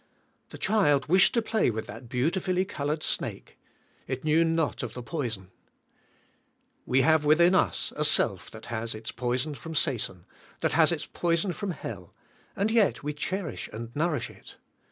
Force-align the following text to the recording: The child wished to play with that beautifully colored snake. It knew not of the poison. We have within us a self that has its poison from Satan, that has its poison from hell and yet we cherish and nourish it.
The 0.49 0.57
child 0.57 1.05
wished 1.07 1.35
to 1.35 1.43
play 1.43 1.69
with 1.69 1.85
that 1.85 2.09
beautifully 2.09 2.65
colored 2.65 3.03
snake. 3.03 3.59
It 4.07 4.23
knew 4.23 4.43
not 4.43 4.81
of 4.81 4.95
the 4.95 5.03
poison. 5.03 5.51
We 6.87 7.01
have 7.01 7.23
within 7.23 7.53
us 7.53 7.93
a 7.95 8.03
self 8.03 8.49
that 8.49 8.65
has 8.65 8.95
its 8.95 9.11
poison 9.11 9.53
from 9.53 9.75
Satan, 9.75 10.25
that 10.61 10.73
has 10.73 10.91
its 10.91 11.05
poison 11.05 11.53
from 11.53 11.69
hell 11.69 12.15
and 12.55 12.71
yet 12.71 13.03
we 13.03 13.13
cherish 13.13 13.69
and 13.71 13.95
nourish 13.95 14.31
it. 14.31 14.57